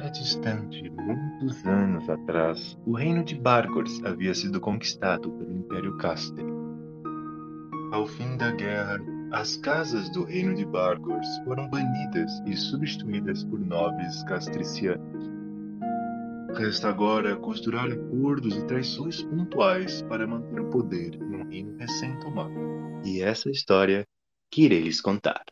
[0.00, 6.44] distante, muitos anos atrás, o reino de Bargors havia sido conquistado pelo Império Caster.
[7.92, 8.98] Ao fim da guerra,
[9.32, 15.30] as casas do reino de Bargors foram banidas e substituídas por nobres castricianos.
[16.56, 22.54] Resta agora costurar acordos e traições pontuais para manter o poder num reino recém-tomado.
[23.04, 24.06] E essa história
[24.50, 25.42] que irei lhes contar.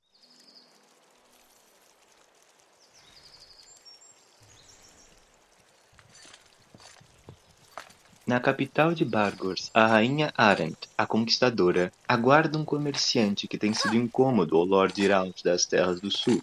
[8.27, 13.97] Na capital de Bargors, a rainha Arendt, a conquistadora, aguarda um comerciante que tem sido
[13.97, 16.43] incômodo ao Lord Iralt das Terras do Sul.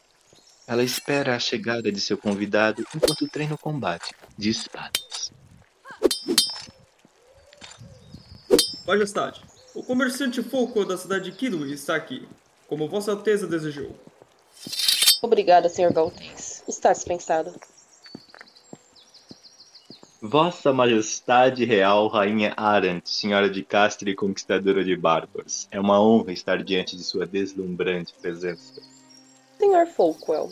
[0.67, 5.31] Ela espera a chegada de seu convidado enquanto treina o combate de espadas.
[8.85, 9.41] Majestade,
[9.73, 12.27] o comerciante Foco da cidade de Kidway está aqui,
[12.67, 13.99] como Vossa Alteza desejou.
[15.23, 15.91] Obrigada, Sr.
[15.91, 16.63] Galtez.
[16.67, 17.51] Está dispensado.
[20.23, 26.31] Vossa Majestade Real Rainha Arendt, Senhora de Castre e Conquistadora de Bárbaros, é uma honra
[26.31, 28.83] estar diante de sua deslumbrante presença.
[29.57, 29.87] Sr.
[29.87, 30.51] Folkwell,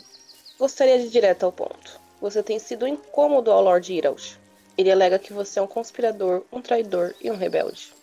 [0.58, 2.00] gostaria de ir direto ao ponto.
[2.20, 4.38] Você tem sido incômodo ao Lord Iralt.
[4.76, 7.94] Ele alega que você é um conspirador, um traidor e um rebelde.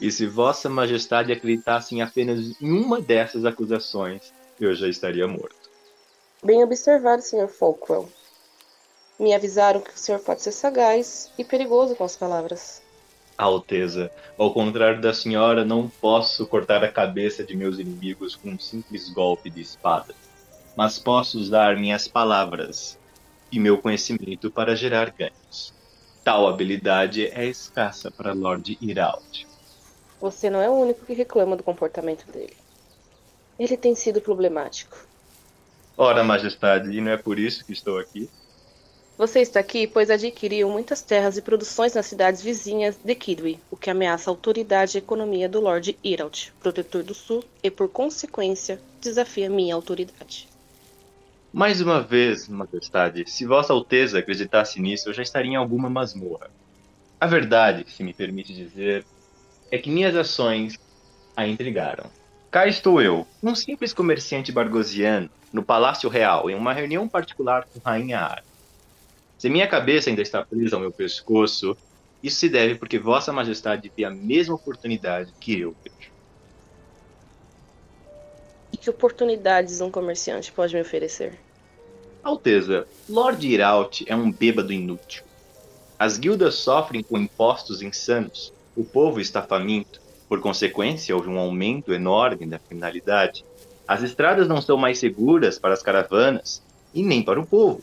[0.00, 5.68] E se Vossa Majestade acreditasse em apenas em uma dessas acusações, eu já estaria morto.
[6.40, 7.48] Bem observado, Sr.
[7.48, 8.08] Folkwell.
[9.18, 12.82] Me avisaram que o senhor pode ser sagaz e perigoso com as palavras.
[13.36, 18.58] Alteza, ao contrário da senhora, não posso cortar a cabeça de meus inimigos com um
[18.58, 20.14] simples golpe de espada,
[20.76, 22.98] mas posso usar minhas palavras
[23.50, 25.72] e meu conhecimento para gerar ganhos.
[26.24, 29.46] Tal habilidade é escassa para Lord Irald.
[30.20, 32.56] Você não é o único que reclama do comportamento dele.
[33.58, 34.96] Ele tem sido problemático.
[35.96, 38.28] Ora, Majestade, e não é por isso que estou aqui?
[39.16, 43.76] Você está aqui pois adquiriu muitas terras e produções nas cidades vizinhas de Kidway, o
[43.76, 48.80] que ameaça a autoridade e economia do Lord Iralt, protetor do Sul, e por consequência
[49.00, 50.48] desafia minha autoridade.
[51.52, 56.50] Mais uma vez, Majestade, se Vossa Alteza acreditasse nisso, eu já estaria em alguma masmorra.
[57.20, 59.06] A verdade, se me permite dizer,
[59.70, 60.76] é que minhas ações
[61.36, 62.10] a intrigaram.
[62.50, 67.78] Cá estou eu, um simples comerciante bargosiano, no Palácio Real, em uma reunião particular com
[67.78, 68.53] Rainha Ara.
[69.44, 71.76] Se minha cabeça ainda está presa ao meu pescoço,
[72.22, 76.10] isso se deve porque Vossa Majestade vê a mesma oportunidade que eu vejo.
[78.72, 81.38] E que oportunidades um comerciante pode me oferecer?
[82.22, 85.22] Alteza, Lord Iralt é um bêbado inútil.
[85.98, 91.92] As guildas sofrem com impostos insanos, o povo está faminto, por consequência, houve um aumento
[91.92, 93.44] enorme da criminalidade.
[93.86, 96.62] As estradas não são mais seguras para as caravanas
[96.94, 97.82] e nem para o povo.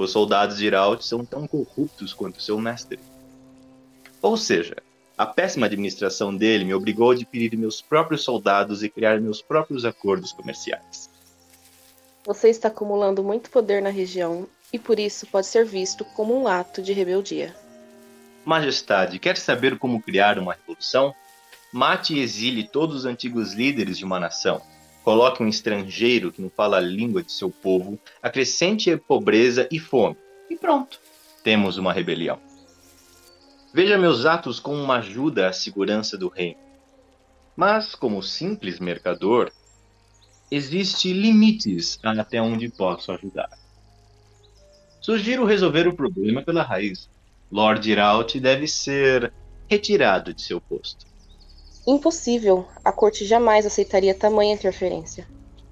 [0.00, 2.98] Os soldados de Iralt são tão corruptos quanto seu mestre.
[4.22, 4.76] Ou seja,
[5.16, 9.84] a péssima administração dele me obrigou a adquirir meus próprios soldados e criar meus próprios
[9.84, 11.10] acordos comerciais.
[12.24, 16.48] Você está acumulando muito poder na região e por isso pode ser visto como um
[16.48, 17.54] ato de rebeldia.
[18.42, 21.14] Majestade, quer saber como criar uma revolução?
[21.70, 24.62] Mate e exile todos os antigos líderes de uma nação.
[25.02, 30.16] Coloque um estrangeiro que não fala a língua de seu povo, acrescente pobreza e fome.
[30.48, 31.00] E pronto,
[31.42, 32.38] temos uma rebelião.
[33.72, 36.58] Veja meus atos como uma ajuda à segurança do reino.
[37.56, 39.52] Mas, como simples mercador,
[40.50, 43.50] existe limites até onde posso ajudar.
[45.00, 47.08] Sugiro resolver o problema pela raiz.
[47.50, 49.32] Lord Iralt deve ser
[49.68, 51.09] retirado de seu posto.
[51.90, 52.68] Impossível.
[52.84, 55.26] A corte jamais aceitaria tamanha interferência.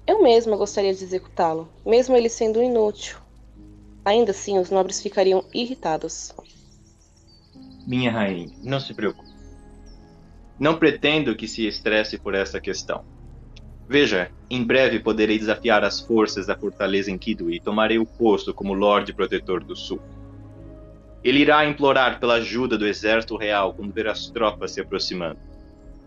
[0.05, 3.17] Eu mesma gostaria de executá-lo, mesmo ele sendo inútil.
[4.03, 6.35] Ainda assim, os nobres ficariam irritados.
[7.87, 9.29] Minha rainha, não se preocupe.
[10.59, 13.05] Não pretendo que se estresse por essa questão.
[13.87, 18.53] Veja, em breve poderei desafiar as forças da fortaleza em Kidway e tomarei o posto
[18.53, 20.01] como Lorde Protetor do Sul.
[21.23, 25.47] Ele irá implorar pela ajuda do exército real quando ver as tropas se aproximando.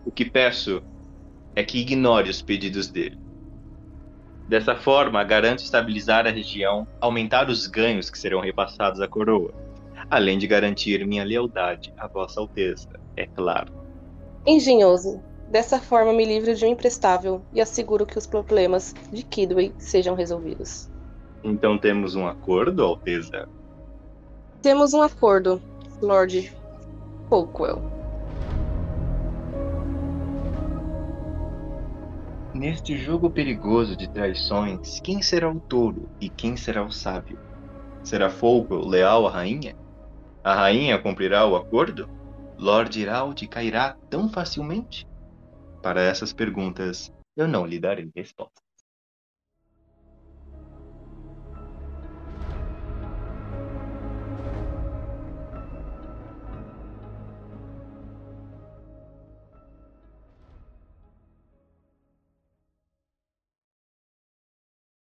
[0.05, 0.81] O que peço
[1.55, 3.17] é que ignore os pedidos dele.
[4.47, 9.53] Dessa forma, garanto estabilizar a região, aumentar os ganhos que serão repassados à coroa,
[10.09, 13.71] além de garantir minha lealdade à Vossa Alteza, é claro.
[14.45, 15.21] Engenhoso.
[15.49, 20.15] Dessa forma, me livro de um imprestável e asseguro que os problemas de Kidway sejam
[20.15, 20.89] resolvidos.
[21.43, 23.47] Então temos um acordo, Alteza?
[24.61, 25.61] Temos um acordo,
[26.01, 26.51] Lord
[27.29, 27.92] Folkwell.
[32.53, 37.39] Neste jogo perigoso de traições, quem será o touro e quem será o sábio?
[38.03, 39.75] Será Folco leal à rainha?
[40.43, 42.07] A rainha cumprirá o acordo?
[42.59, 45.03] Lord Irald cairá tão facilmente?
[45.81, 48.62] Para essas perguntas, eu não lhe darei resposta.